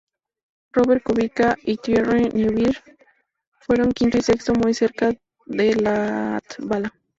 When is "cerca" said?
4.73-5.11